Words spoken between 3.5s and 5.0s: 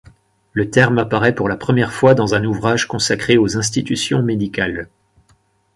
institutions médicales.